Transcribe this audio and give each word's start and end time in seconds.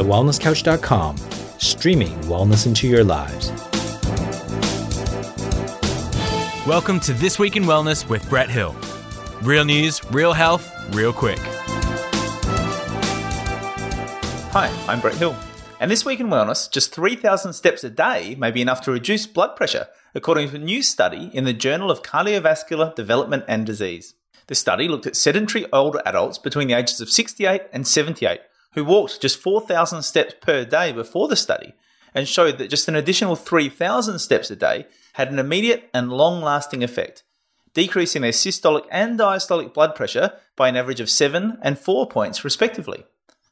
thewellnesscouch.com, 0.00 1.16
streaming 1.58 2.18
wellness 2.20 2.66
into 2.66 2.88
your 2.88 3.04
lives. 3.04 3.50
Welcome 6.66 7.00
to 7.00 7.12
This 7.12 7.38
Week 7.38 7.54
in 7.54 7.64
Wellness 7.64 8.08
with 8.08 8.26
Brett 8.30 8.48
Hill. 8.48 8.74
Real 9.42 9.66
news, 9.66 10.02
real 10.10 10.32
health, 10.32 10.72
real 10.94 11.12
quick. 11.12 11.38
Hi, 14.52 14.74
I'm 14.88 15.00
Brett 15.00 15.16
Hill. 15.16 15.36
And 15.80 15.90
this 15.90 16.06
week 16.06 16.20
in 16.20 16.28
wellness, 16.28 16.70
just 16.70 16.94
3,000 16.94 17.52
steps 17.52 17.84
a 17.84 17.90
day 17.90 18.34
may 18.36 18.50
be 18.50 18.62
enough 18.62 18.80
to 18.82 18.92
reduce 18.92 19.26
blood 19.26 19.54
pressure, 19.54 19.88
according 20.14 20.48
to 20.48 20.56
a 20.56 20.58
new 20.58 20.82
study 20.82 21.30
in 21.34 21.44
the 21.44 21.52
Journal 21.52 21.90
of 21.90 22.02
Cardiovascular 22.02 22.94
Development 22.94 23.44
and 23.46 23.66
Disease. 23.66 24.14
The 24.46 24.54
study 24.54 24.88
looked 24.88 25.06
at 25.06 25.14
sedentary 25.14 25.66
older 25.74 26.00
adults 26.06 26.38
between 26.38 26.68
the 26.68 26.74
ages 26.74 27.02
of 27.02 27.10
68 27.10 27.64
and 27.70 27.86
78 27.86 28.40
who 28.74 28.84
walked 28.84 29.20
just 29.20 29.40
4,000 29.40 30.02
steps 30.02 30.34
per 30.40 30.64
day 30.64 30.92
before 30.92 31.28
the 31.28 31.36
study 31.36 31.74
and 32.14 32.28
showed 32.28 32.58
that 32.58 32.70
just 32.70 32.88
an 32.88 32.96
additional 32.96 33.36
3,000 33.36 34.18
steps 34.18 34.50
a 34.50 34.56
day 34.56 34.86
had 35.14 35.30
an 35.32 35.38
immediate 35.38 35.88
and 35.92 36.12
long 36.12 36.40
lasting 36.40 36.82
effect, 36.82 37.22
decreasing 37.74 38.22
their 38.22 38.32
systolic 38.32 38.84
and 38.90 39.18
diastolic 39.18 39.72
blood 39.74 39.94
pressure 39.94 40.32
by 40.56 40.68
an 40.68 40.76
average 40.76 41.00
of 41.00 41.10
7 41.10 41.58
and 41.62 41.78
4 41.78 42.08
points, 42.08 42.44
respectively, 42.44 43.04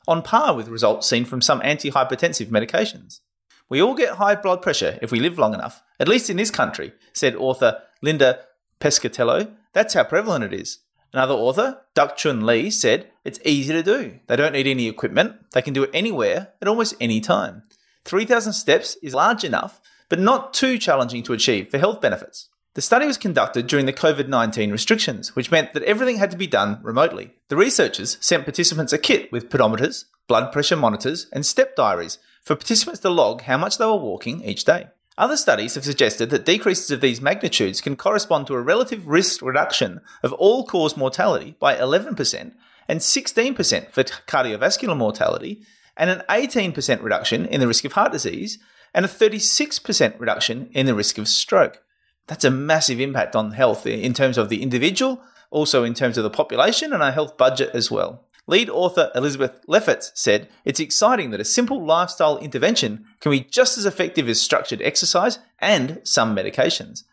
on 0.07 0.23
par 0.23 0.55
with 0.55 0.69
results 0.69 1.09
seen 1.09 1.25
from 1.25 1.41
some 1.41 1.61
antihypertensive 1.61 2.47
medications. 2.47 3.21
We 3.69 3.83
all 3.83 3.95
get 3.95 4.15
high 4.15 4.35
blood 4.35 4.63
pressure 4.63 4.99
if 5.03 5.13
we 5.13 5.21
live 5.21 5.39
long 5.39 5.55
enough, 5.55 5.83
at 6.01 6.09
least 6.09 6.31
in 6.31 6.37
this 6.37 6.51
country, 6.51 6.93
said 7.13 7.37
author 7.37 7.83
Linda 8.01 8.41
Pescatello. 8.81 9.53
That's 9.75 9.95
how 9.95 10.05
prevalent 10.05 10.45
it 10.45 10.55
is. 10.55 10.79
Another 11.13 11.35
author, 11.35 11.81
Duck 11.95 12.17
Chul 12.17 12.43
Lee, 12.43 12.71
said 12.71 13.11
it's 13.25 13.41
easy 13.45 13.73
to 13.73 13.83
do. 13.83 14.19
They 14.27 14.37
don't 14.37 14.53
need 14.53 14.67
any 14.67 14.89
equipment. 14.89 15.51
They 15.53 15.63
can 15.63 15.73
do 15.73 15.85
it 15.85 15.91
anywhere 15.95 16.49
at 16.61 16.69
almost 16.69 16.95
any 17.01 17.21
time. 17.21 17.63
3,000 18.05 18.53
steps 18.53 18.97
is 19.03 19.15
large 19.15 19.45
enough, 19.45 19.81
but 20.09 20.19
not 20.19 20.55
too 20.55 20.79
challenging 20.79 21.23
to 21.25 21.33
achieve 21.33 21.71
for 21.71 21.79
health 21.79 22.01
benefits. 22.01 22.49
The 22.75 22.83
study 22.83 23.07
was 23.07 23.19
conducted 23.19 23.67
during 23.67 23.87
the 23.87 23.93
COVID 23.93 24.29
19 24.29 24.71
restrictions, 24.71 25.35
which 25.35 25.51
meant 25.51 25.73
that 25.73 25.83
everything 25.83 26.19
had 26.19 26.31
to 26.31 26.37
be 26.37 26.47
done 26.47 26.79
remotely. 26.83 27.33
The 27.49 27.57
researchers 27.57 28.19
sent 28.21 28.45
participants 28.45 28.93
a 28.93 28.99
kit 28.99 29.33
with 29.33 29.49
pedometers, 29.49 30.05
blood 30.29 30.53
pressure 30.53 30.77
monitors, 30.77 31.27
and 31.33 31.45
step 31.45 31.75
diaries 31.75 32.19
for 32.43 32.55
participants 32.55 33.01
to 33.01 33.11
log 33.11 33.43
how 33.43 33.59
much 33.59 33.79
they 33.79 33.87
were 33.87 33.97
walking 33.97 34.45
each 34.45 34.65
day. 34.65 34.89
Other 35.19 35.37
studies 35.37 35.75
have 35.75 35.85
suggested 35.85 36.31
that 36.31 36.47
decreases 36.47 36.93
of 36.93 37.01
these 37.01 37.21
magnitudes 37.21 37.81
can 37.81 37.97
correspond 37.97 38.47
to 38.47 38.55
a 38.55 38.61
relative 38.61 39.09
risk 39.09 39.43
reduction 39.43 40.01
of 40.23 40.33
all 40.35 40.65
cause 40.65 40.97
mortality 40.97 41.57
by 41.59 41.75
11% 41.75 42.53
and 42.87 43.01
16% 43.01 43.91
for 43.91 44.05
cardiovascular 44.05 44.97
mortality, 44.97 45.61
and 45.97 46.09
an 46.09 46.23
18% 46.31 47.03
reduction 47.03 47.47
in 47.47 47.59
the 47.59 47.67
risk 47.67 47.85
of 47.85 47.93
heart 47.95 48.13
disease, 48.13 48.59
and 48.95 49.05
a 49.05 49.09
36% 49.09 50.21
reduction 50.21 50.71
in 50.73 50.87
the 50.87 50.95
risk 50.95 51.19
of 51.19 51.27
stroke. 51.27 51.83
That's 52.29 52.45
a 52.45 52.51
massive 52.51 53.01
impact 53.01 53.35
on 53.35 53.51
health 53.51 53.87
in 53.87 54.15
terms 54.15 54.39
of 54.39 54.49
the 54.49 54.63
individual, 54.63 55.21
also 55.51 55.83
in 55.83 55.95
terms 55.95 56.17
of 56.17 56.23
the 56.23 56.31
population 56.31 56.93
and 56.93 57.03
our 57.03 57.11
health 57.11 57.37
budget 57.37 57.71
as 57.75 57.91
well. 57.91 58.28
Lead 58.49 58.71
author 58.71 59.13
Elizabeth 59.15 59.61
Lefferts 59.69 60.11
said, 60.15 60.49
It's 60.65 60.81
exciting 60.81 61.31
that 61.31 61.41
a 61.41 61.45
simple 61.45 61.85
lifestyle 61.85 62.39
intervention 62.39 63.05
can 63.21 63.31
be 63.31 63.41
just 63.41 63.77
as 63.77 63.85
effective 63.85 64.27
as 64.27 64.41
structured 64.41 64.81
exercise 64.81 65.39
and 65.61 66.01
some 66.03 66.35
medications. 66.35 67.05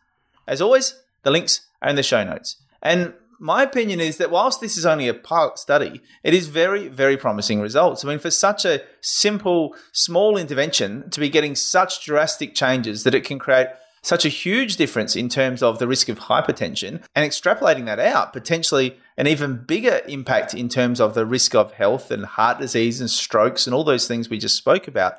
As 0.47 0.61
always, 0.61 0.95
the 1.23 1.31
links 1.31 1.67
are 1.81 1.89
in 1.89 1.97
the 1.97 2.03
show 2.03 2.23
notes. 2.23 2.56
And 2.81 3.13
my 3.38 3.63
opinion 3.63 4.00
is 4.00 4.16
that 4.17 4.31
whilst 4.31 4.61
this 4.61 4.78
is 4.78 4.86
only 4.86 5.09
a 5.09 5.13
pilot 5.13 5.59
study, 5.59 6.02
it 6.23 6.33
is 6.33 6.47
very, 6.47 6.88
very 6.88 7.17
promising 7.17 7.59
results. 7.59 8.06
I 8.06 8.08
mean, 8.08 8.19
for 8.19 8.31
such 8.31 8.63
a 8.63 8.83
simple, 9.02 9.75
small 9.91 10.38
intervention 10.38 11.09
to 11.09 11.19
be 11.19 11.28
getting 11.28 11.53
such 11.53 12.06
drastic 12.06 12.56
changes 12.56 13.03
that 13.03 13.13
it 13.13 13.25
can 13.25 13.39
create 13.39 13.67
such 14.02 14.23
a 14.23 14.29
huge 14.29 14.78
difference 14.78 15.17
in 15.17 15.28
terms 15.28 15.62
of 15.62 15.79
the 15.79 15.88
risk 15.88 16.07
of 16.07 16.19
hypertension 16.19 17.02
and 17.13 17.29
extrapolating 17.29 17.85
that 17.88 18.00
out, 18.00 18.31
potentially 18.31 18.97
an 19.18 19.28
even 19.28 19.64
bigger 19.66 20.02
impact 20.08 20.53
in 20.53 20.70
terms 20.70 21.00
of 21.00 21.14
the 21.14 21.26
risk 21.26 21.56
of 21.56 21.74
health 21.74 22.12
and 22.12 22.26
heart 22.26 22.59
disease 22.59 23.00
and 23.00 23.09
strokes 23.09 23.66
and 23.66 23.74
all 23.74 23.84
those 23.84 24.08
things 24.08 24.30
we 24.30 24.38
just 24.38 24.56
spoke 24.56 24.88
about. 24.88 25.16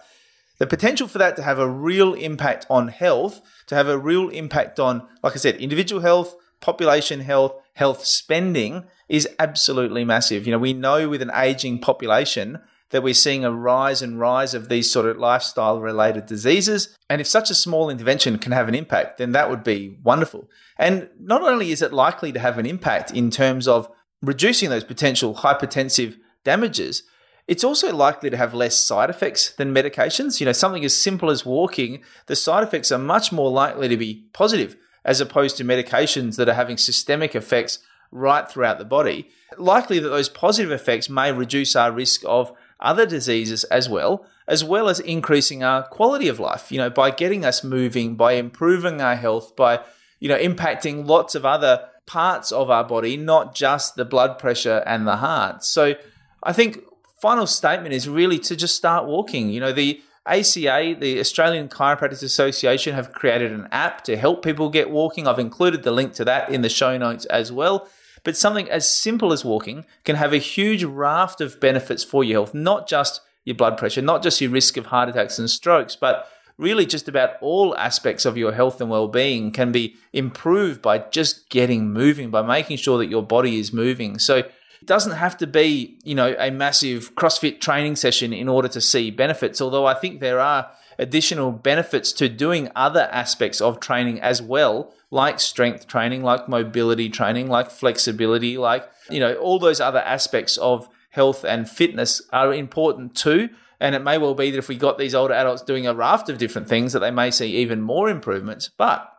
The 0.59 0.67
potential 0.67 1.09
for 1.09 1.19
that 1.19 1.37
to 1.37 1.43
have 1.43 1.59
a 1.59 1.69
real 1.69 2.15
impact 2.15 2.67
on 2.71 2.89
health, 2.89 3.41
to 3.67 3.75
have 3.75 3.89
a 3.89 3.99
real 3.99 4.29
impact 4.31 4.81
on, 4.81 5.07
like 5.23 5.35
I 5.35 5.37
said, 5.37 5.57
individual 5.57 6.01
health, 6.01 6.35
population 6.61 7.21
health, 7.21 7.55
health 7.75 8.05
spending 8.05 8.85
is 9.09 9.29
absolutely 9.39 10.05
massive. 10.05 10.47
You 10.47 10.53
know, 10.53 10.59
we 10.59 10.73
know 10.73 11.09
with 11.09 11.23
an 11.23 11.31
aging 11.35 11.81
population, 11.81 12.61
that 12.91 13.03
we're 13.03 13.15
seeing 13.15 13.45
a 13.45 13.53
rise 13.53 14.03
and 14.03 14.21
rise 14.21 14.55
of 14.55 14.69
these 14.69 14.91
sort 14.91 15.07
of 15.07 15.19
lifestyle 15.19 15.81
related 15.81 16.27
diseases. 16.27 16.97
And 17.11 17.21
if 17.21 17.27
such 17.27 17.51
a 17.51 17.55
small 17.55 17.91
intervention 17.91 18.39
can 18.39 18.53
have 18.53 18.69
an 18.69 18.75
impact, 18.75 19.19
then 19.19 19.33
that 19.33 19.51
would 19.51 19.65
be 19.65 19.99
wonderful. 20.03 20.49
And 20.79 21.09
not 21.19 21.43
only 21.43 21.73
is 21.73 21.83
it 21.83 21.93
likely 21.93 22.33
to 22.33 22.39
have 22.39 22.59
an 22.59 22.67
impact 22.67 23.11
in 23.11 23.31
terms 23.31 23.67
of 23.67 23.91
reducing 24.23 24.71
those 24.71 24.85
potential 24.85 25.35
hypertensive 25.37 26.17
damages, 26.45 27.03
it's 27.49 27.65
also 27.65 27.95
likely 27.95 28.31
to 28.31 28.37
have 28.37 28.55
less 28.55 28.79
side 28.79 29.11
effects 29.11 29.53
than 29.53 29.75
medications. 29.75 30.41
You 30.41 30.47
know, 30.47 30.53
something 30.53 30.85
as 30.85 31.01
simple 31.01 31.31
as 31.31 31.47
walking, 31.47 32.03
the 32.27 32.37
side 32.37 32.65
effects 32.65 32.91
are 32.91 32.99
much 32.99 33.31
more 33.31 33.51
likely 33.51 33.89
to 33.89 33.97
be 33.97 34.27
positive 34.33 34.77
as 35.05 35.21
opposed 35.21 35.57
to 35.57 35.65
medications 35.65 36.37
that 36.37 36.49
are 36.49 36.55
having 36.55 36.77
systemic 36.77 37.35
effects 37.37 37.79
right 38.11 38.51
throughout 38.51 38.79
the 38.79 38.85
body. 38.85 39.31
Likely 39.57 40.01
that 40.01 40.09
those 40.09 40.29
positive 40.29 40.73
effects 40.73 41.09
may 41.09 41.31
reduce 41.31 41.77
our 41.77 41.93
risk 41.93 42.23
of 42.27 42.53
other 42.81 43.07
diseases 43.07 43.65
as 43.65 43.89
well, 43.89 44.27
as 44.47 44.63
well 44.63 44.89
as 44.89 45.01
increasing 45.01 45.63
our 45.63 45.83
quality 45.83 46.29
of 46.29 46.39
life, 46.39 46.71
you 46.71 46.79
know, 46.79 46.91
by 46.91 47.11
getting 47.11 47.45
us 47.45 47.65
moving, 47.65 48.15
by 48.15 48.33
improving 48.33 49.01
our 49.01 49.17
health, 49.17 49.57
by, 49.57 49.81
you 50.21 50.29
know, 50.29 50.39
impacting 50.39 51.07
lots 51.07 51.35
of 51.35 51.45
other 51.45 51.89
parts 52.07 52.53
of 52.53 52.71
our 52.71 52.85
body, 52.85 53.17
not 53.17 53.55
just 53.55 53.97
the 53.97 54.05
blood 54.05 54.39
pressure 54.39 54.83
and 54.87 55.07
the 55.07 55.17
heart. 55.17 55.65
So 55.65 55.95
I 56.43 56.53
think 56.53 56.81
final 57.21 57.47
statement 57.47 57.95
is 57.95 58.09
really 58.09 58.39
to 58.41 58.55
just 58.55 58.77
start 58.77 59.07
walking. 59.07 59.51
You 59.51 59.61
know, 59.61 59.73
the 59.73 60.01
ACA, 60.27 60.97
the 60.99 61.19
Australian 61.19 61.69
Chiropractors 61.69 62.23
Association, 62.23 62.95
have 62.95 63.13
created 63.13 63.53
an 63.53 63.69
app 63.73 64.05
to 64.05 64.17
help 64.17 64.45
people 64.45 64.71
get 64.71 64.91
walking. 64.91 65.27
I've 65.27 65.39
included 65.39 65.83
the 65.83 65.93
link 65.93 66.13
to 66.15 66.25
that 66.25 66.49
in 66.51 66.63
the 66.63 66.69
show 66.69 66.97
notes 66.99 67.25
as 67.27 67.51
well. 67.51 67.89
But 68.27 68.37
something 68.37 68.69
as 68.69 68.91
simple 68.91 69.33
as 69.33 69.45
walking 69.45 69.87
can 70.05 70.17
have 70.17 70.33
a 70.33 70.39
huge 70.39 70.83
raft 70.83 71.41
of 71.41 71.61
benefits 71.61 72.03
for 72.03 72.25
your 72.25 72.41
health, 72.43 72.55
not 72.55 72.89
just 72.89 73.21
your 73.45 73.55
blood 73.55 73.79
pressure, 73.79 74.03
not 74.03 74.21
just 74.21 74.41
your 74.41 74.51
risk 74.51 74.77
of 74.77 74.87
heart 74.87 75.09
attacks 75.09 75.39
and 75.39 75.49
strokes, 75.49 75.95
but 75.95 76.29
really 76.59 76.87
just 76.87 77.07
about 77.07 77.35
all 77.41 77.77
aspects 77.77 78.25
of 78.25 78.37
your 78.37 78.51
health 78.51 78.81
and 78.81 78.91
well-being 78.91 79.53
can 79.53 79.71
be 79.71 79.95
improved 80.13 80.83
by 80.83 80.99
just 80.99 81.49
getting 81.51 81.93
moving 81.93 82.31
by 82.31 82.43
making 82.43 82.79
sure 82.79 82.99
that 82.99 83.07
your 83.07 83.23
body 83.23 83.61
is 83.61 83.73
moving. 83.73 84.19
So 84.19 84.39
it 84.39 84.87
doesn't 84.87 85.13
have 85.13 85.37
to 85.39 85.47
be 85.47 85.97
you 86.03 86.17
know 86.17 86.35
a 86.37 86.51
massive 86.51 87.15
crossfit 87.15 87.61
training 87.61 87.95
session 87.95 88.33
in 88.33 88.49
order 88.49 88.69
to 88.69 88.81
see 88.81 89.11
benefits 89.11 89.61
although 89.61 89.87
i 89.87 89.95
think 89.95 90.21
there 90.21 90.39
are 90.39 90.71
additional 90.99 91.53
benefits 91.53 92.13
to 92.13 92.29
doing 92.29 92.71
other 92.75 93.09
aspects 93.13 93.61
of 93.61 93.81
training 93.81 94.21
as 94.21 94.41
well 94.41 94.93
like 95.11 95.39
strength 95.41 95.87
training, 95.87 96.23
like 96.23 96.49
mobility 96.49 97.09
training, 97.09 97.49
like 97.49 97.71
flexibility, 97.71 98.59
like, 98.59 98.89
you 99.11 99.21
know, 99.21 99.35
all 99.35 99.59
those 99.59 99.81
other 99.81 100.01
aspects 100.01 100.57
of 100.59 100.89
health 101.11 101.45
and 101.45 101.69
fitness 101.69 102.23
are 102.33 102.53
important 102.53 103.15
too. 103.15 103.49
And 103.79 103.95
it 103.95 104.03
may 104.03 104.19
well 104.19 104.35
be 104.35 104.51
that 104.51 104.59
if 104.59 104.69
we 104.69 104.77
got 104.77 104.99
these 104.99 105.15
older 105.15 105.35
adults 105.35 105.63
doing 105.63 105.87
a 105.87 105.95
raft 105.95 106.29
of 106.29 106.39
different 106.39 106.69
things, 106.69 106.93
that 106.93 107.01
they 107.01 107.11
may 107.11 107.31
see 107.31 107.57
even 107.57 107.81
more 107.81 108.09
improvements. 108.09 108.71
But 108.77 109.11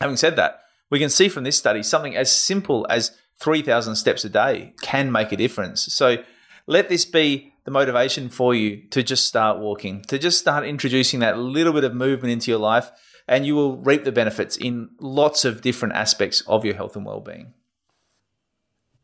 having 0.00 0.16
said 0.16 0.36
that, 0.36 0.60
we 0.90 0.98
can 0.98 1.10
see 1.10 1.28
from 1.28 1.44
this 1.44 1.56
study 1.56 1.82
something 1.82 2.16
as 2.16 2.32
simple 2.32 2.86
as 2.88 3.16
3,000 3.40 3.96
steps 3.96 4.24
a 4.24 4.28
day 4.28 4.74
can 4.80 5.12
make 5.12 5.32
a 5.32 5.36
difference. 5.36 5.92
So 5.92 6.22
let 6.66 6.88
this 6.88 7.04
be 7.04 7.52
the 7.68 7.72
motivation 7.72 8.30
for 8.30 8.54
you 8.54 8.78
to 8.88 9.02
just 9.02 9.26
start 9.26 9.58
walking, 9.58 10.00
to 10.04 10.18
just 10.18 10.38
start 10.38 10.64
introducing 10.64 11.20
that 11.20 11.38
little 11.38 11.74
bit 11.74 11.84
of 11.84 11.94
movement 11.94 12.32
into 12.32 12.50
your 12.50 12.58
life 12.58 12.90
and 13.28 13.44
you 13.44 13.54
will 13.54 13.76
reap 13.76 14.04
the 14.04 14.10
benefits 14.10 14.56
in 14.56 14.88
lots 14.98 15.44
of 15.44 15.60
different 15.60 15.94
aspects 15.94 16.40
of 16.46 16.64
your 16.64 16.74
health 16.74 16.96
and 16.96 17.04
well-being. 17.04 17.52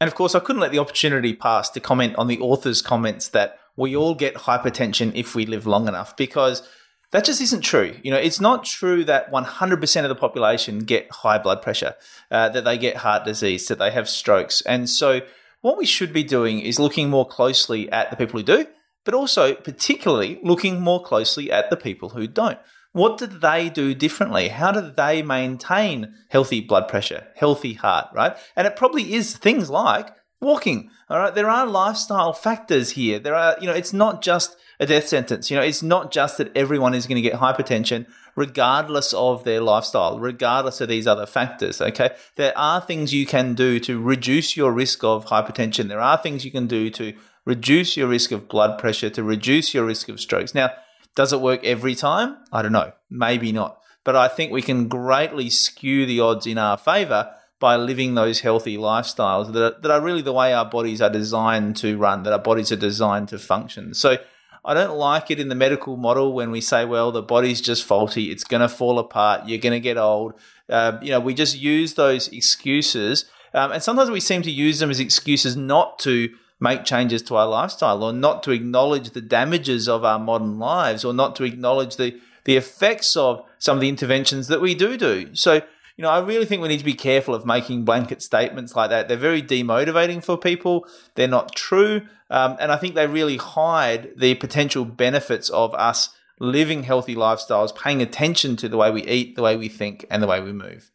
And 0.00 0.08
of 0.08 0.14
course, 0.14 0.34
I 0.34 0.40
couldn't 0.40 0.62
let 0.62 0.72
the 0.72 0.78
opportunity 0.78 1.34
pass 1.34 1.68
to 1.70 1.78
comment 1.80 2.16
on 2.16 2.26
the 2.26 2.40
author's 2.40 2.80
comments 2.80 3.28
that 3.28 3.58
we 3.76 3.94
all 3.94 4.14
get 4.14 4.34
hypertension 4.34 5.12
if 5.14 5.34
we 5.34 5.44
live 5.44 5.66
long 5.66 5.86
enough 5.86 6.16
because 6.16 6.66
that 7.10 7.26
just 7.26 7.42
isn't 7.42 7.60
true. 7.60 7.98
You 8.02 8.12
know, 8.12 8.16
it's 8.16 8.40
not 8.40 8.64
true 8.64 9.04
that 9.04 9.30
100% 9.30 10.02
of 10.02 10.08
the 10.08 10.14
population 10.14 10.78
get 10.78 11.10
high 11.10 11.36
blood 11.36 11.60
pressure, 11.60 11.96
uh, 12.30 12.48
that 12.48 12.64
they 12.64 12.78
get 12.78 12.96
heart 12.96 13.26
disease, 13.26 13.68
that 13.68 13.78
they 13.78 13.90
have 13.90 14.08
strokes. 14.08 14.62
And 14.62 14.88
so 14.88 15.20
what 15.64 15.78
we 15.78 15.86
should 15.86 16.12
be 16.12 16.22
doing 16.22 16.60
is 16.60 16.78
looking 16.78 17.08
more 17.08 17.26
closely 17.26 17.90
at 17.90 18.10
the 18.10 18.16
people 18.18 18.38
who 18.38 18.44
do, 18.44 18.66
but 19.02 19.14
also 19.14 19.54
particularly 19.54 20.38
looking 20.42 20.78
more 20.78 21.02
closely 21.02 21.50
at 21.50 21.70
the 21.70 21.76
people 21.76 22.10
who 22.10 22.26
don't. 22.26 22.58
What 22.92 23.16
do 23.16 23.26
they 23.26 23.70
do 23.70 23.94
differently? 23.94 24.48
How 24.48 24.72
do 24.72 24.92
they 24.94 25.22
maintain 25.22 26.12
healthy 26.28 26.60
blood 26.60 26.86
pressure, 26.86 27.28
healthy 27.36 27.72
heart, 27.72 28.08
right? 28.12 28.36
And 28.54 28.66
it 28.66 28.76
probably 28.76 29.14
is 29.14 29.38
things 29.38 29.70
like 29.70 30.14
walking. 30.38 30.90
All 31.08 31.18
right. 31.18 31.34
There 31.34 31.48
are 31.48 31.66
lifestyle 31.66 32.34
factors 32.34 32.90
here. 32.90 33.18
There 33.18 33.34
are, 33.34 33.56
you 33.58 33.66
know, 33.66 33.72
it's 33.72 33.94
not 33.94 34.22
just 34.22 34.58
a 34.80 34.86
death 34.86 35.08
sentence. 35.08 35.50
You 35.50 35.56
know, 35.56 35.62
it's 35.62 35.82
not 35.82 36.12
just 36.12 36.38
that 36.38 36.56
everyone 36.56 36.94
is 36.94 37.06
going 37.06 37.22
to 37.22 37.28
get 37.28 37.40
hypertension 37.40 38.06
regardless 38.36 39.12
of 39.12 39.44
their 39.44 39.60
lifestyle, 39.60 40.18
regardless 40.18 40.80
of 40.80 40.88
these 40.88 41.06
other 41.06 41.26
factors. 41.26 41.80
Okay. 41.80 42.10
There 42.36 42.56
are 42.56 42.80
things 42.80 43.14
you 43.14 43.26
can 43.26 43.54
do 43.54 43.78
to 43.80 44.00
reduce 44.00 44.56
your 44.56 44.72
risk 44.72 45.04
of 45.04 45.26
hypertension. 45.26 45.88
There 45.88 46.00
are 46.00 46.18
things 46.18 46.44
you 46.44 46.50
can 46.50 46.66
do 46.66 46.90
to 46.90 47.14
reduce 47.44 47.96
your 47.96 48.08
risk 48.08 48.32
of 48.32 48.48
blood 48.48 48.78
pressure, 48.78 49.10
to 49.10 49.22
reduce 49.22 49.74
your 49.74 49.84
risk 49.84 50.08
of 50.08 50.20
strokes. 50.20 50.54
Now, 50.54 50.70
does 51.14 51.32
it 51.32 51.40
work 51.40 51.62
every 51.64 51.94
time? 51.94 52.38
I 52.52 52.62
don't 52.62 52.72
know. 52.72 52.92
Maybe 53.08 53.52
not. 53.52 53.78
But 54.02 54.16
I 54.16 54.28
think 54.28 54.50
we 54.52 54.62
can 54.62 54.88
greatly 54.88 55.48
skew 55.48 56.06
the 56.06 56.20
odds 56.20 56.46
in 56.46 56.58
our 56.58 56.76
favor 56.76 57.30
by 57.60 57.76
living 57.76 58.14
those 58.14 58.40
healthy 58.40 58.76
lifestyles 58.76 59.52
that 59.52 59.62
are, 59.62 59.80
that 59.80 59.90
are 59.90 60.00
really 60.00 60.20
the 60.20 60.32
way 60.32 60.52
our 60.52 60.66
bodies 60.66 61.00
are 61.00 61.08
designed 61.08 61.76
to 61.76 61.96
run, 61.96 62.24
that 62.24 62.32
our 62.32 62.38
bodies 62.38 62.72
are 62.72 62.76
designed 62.76 63.28
to 63.28 63.38
function. 63.38 63.94
So 63.94 64.16
I 64.64 64.74
don't 64.74 64.96
like 64.96 65.30
it 65.30 65.38
in 65.38 65.48
the 65.48 65.54
medical 65.54 65.96
model 65.96 66.32
when 66.32 66.50
we 66.50 66.60
say, 66.60 66.84
well, 66.84 67.12
the 67.12 67.22
body's 67.22 67.60
just 67.60 67.84
faulty, 67.84 68.30
it's 68.30 68.44
going 68.44 68.62
to 68.62 68.68
fall 68.68 68.98
apart, 68.98 69.46
you're 69.46 69.58
going 69.58 69.74
to 69.74 69.80
get 69.80 69.98
old. 69.98 70.34
Uh, 70.68 70.98
you 71.02 71.10
know, 71.10 71.20
we 71.20 71.34
just 71.34 71.58
use 71.58 71.94
those 71.94 72.28
excuses. 72.28 73.26
Um, 73.52 73.72
and 73.72 73.82
sometimes 73.82 74.10
we 74.10 74.20
seem 74.20 74.42
to 74.42 74.50
use 74.50 74.78
them 74.78 74.90
as 74.90 75.00
excuses 75.00 75.54
not 75.54 75.98
to 76.00 76.30
make 76.60 76.84
changes 76.84 77.20
to 77.22 77.36
our 77.36 77.46
lifestyle 77.46 78.02
or 78.02 78.12
not 78.12 78.42
to 78.44 78.52
acknowledge 78.52 79.10
the 79.10 79.20
damages 79.20 79.88
of 79.88 80.04
our 80.04 80.18
modern 80.18 80.58
lives 80.58 81.04
or 81.04 81.12
not 81.12 81.36
to 81.36 81.44
acknowledge 81.44 81.96
the, 81.96 82.18
the 82.44 82.56
effects 82.56 83.16
of 83.16 83.44
some 83.58 83.76
of 83.76 83.80
the 83.82 83.88
interventions 83.88 84.48
that 84.48 84.62
we 84.62 84.74
do 84.74 84.96
do. 84.96 85.34
So, 85.34 85.60
you 85.96 86.02
know, 86.02 86.10
I 86.10 86.18
really 86.20 86.44
think 86.44 86.60
we 86.60 86.68
need 86.68 86.78
to 86.78 86.84
be 86.84 86.94
careful 86.94 87.34
of 87.34 87.46
making 87.46 87.84
blanket 87.84 88.20
statements 88.20 88.74
like 88.74 88.90
that. 88.90 89.06
They're 89.06 89.16
very 89.16 89.42
demotivating 89.42 90.24
for 90.24 90.36
people. 90.36 90.86
They're 91.14 91.28
not 91.28 91.54
true. 91.54 92.02
Um, 92.30 92.56
and 92.58 92.72
I 92.72 92.76
think 92.76 92.94
they 92.94 93.06
really 93.06 93.36
hide 93.36 94.10
the 94.16 94.34
potential 94.34 94.84
benefits 94.84 95.50
of 95.50 95.72
us 95.74 96.10
living 96.40 96.82
healthy 96.82 97.14
lifestyles, 97.14 97.76
paying 97.76 98.02
attention 98.02 98.56
to 98.56 98.68
the 98.68 98.76
way 98.76 98.90
we 98.90 99.04
eat, 99.04 99.36
the 99.36 99.42
way 99.42 99.56
we 99.56 99.68
think, 99.68 100.04
and 100.10 100.20
the 100.20 100.26
way 100.26 100.40
we 100.40 100.52
move. 100.52 100.90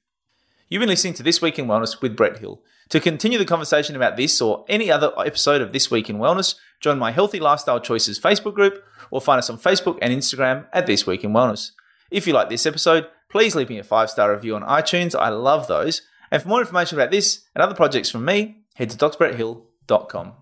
You've 0.68 0.82
been 0.82 0.90
listening 0.90 1.14
to 1.16 1.24
This 1.24 1.42
Week 1.42 1.58
in 1.58 1.68
Wellness 1.68 2.02
with 2.02 2.16
Brett 2.16 2.40
Hill. 2.40 2.62
To 2.90 3.00
continue 3.00 3.38
the 3.38 3.46
conversation 3.46 3.96
about 3.96 4.18
this 4.18 4.42
or 4.42 4.66
any 4.68 4.92
other 4.92 5.14
episode 5.18 5.62
of 5.62 5.72
This 5.72 5.90
Week 5.90 6.10
in 6.10 6.18
Wellness, 6.18 6.56
join 6.82 7.00
my 7.00 7.12
Healthy 7.12 7.40
Lifestyle 7.40 7.80
Choices 7.80 8.20
Facebook 8.20 8.54
group 8.54 8.84
or 9.12 9.22
find 9.22 9.40
us 9.40 9.50
on 9.50 9.58
Facebook 9.58 9.98
and 10.02 10.14
Instagram 10.14 10.68
at 10.74 10.88
This 10.88 11.08
Week 11.08 11.24
in 11.24 11.32
Wellness. 11.32 11.72
If 12.12 12.28
you 12.28 12.34
like 12.34 12.50
this 12.50 12.66
episode, 12.66 13.08
please 13.30 13.56
leave 13.56 13.70
me 13.70 13.80
a 13.80 13.84
five 13.84 14.10
star 14.10 14.34
review 14.34 14.56
on 14.56 14.64
iTunes. 14.64 15.18
I 15.18 15.30
love 15.30 15.68
those. 15.68 16.02
And 16.32 16.42
for 16.42 16.48
more 16.50 16.60
information 16.62 16.98
about 16.98 17.12
this 17.12 17.46
and 17.56 17.62
other 17.62 17.76
projects 17.76 18.10
from 18.10 18.26
me, 18.26 18.64
head 18.76 18.90
to 18.92 18.98
drbretthill.com. 18.98 20.34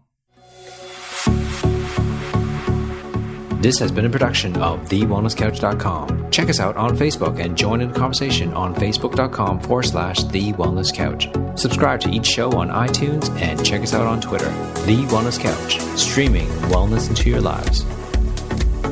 This 3.59 3.79
has 3.79 3.91
been 3.91 4.05
a 4.05 4.09
production 4.09 4.55
of 4.57 4.81
TheWellnessCouch.com. 4.87 6.29
Check 6.29 6.47
us 6.47 6.59
out 6.59 6.77
on 6.77 6.95
Facebook 6.95 7.43
and 7.43 7.57
join 7.57 7.81
in 7.81 7.91
the 7.91 7.99
conversation 7.99 8.53
on 8.53 8.75
Facebook.com 8.75 9.59
forward 9.61 9.83
slash 9.83 10.23
The 10.25 10.53
Wellness 10.53 10.93
Couch. 10.93 11.27
Subscribe 11.59 11.99
to 12.01 12.09
each 12.11 12.27
show 12.27 12.51
on 12.51 12.69
iTunes 12.69 13.29
and 13.41 13.65
check 13.65 13.81
us 13.81 13.95
out 13.95 14.05
on 14.05 14.21
Twitter. 14.21 14.49
The 14.85 15.05
Wellness 15.09 15.39
Couch, 15.39 15.81
streaming 15.97 16.47
wellness 16.69 17.09
into 17.09 17.31
your 17.31 17.41
lives. 17.41 17.83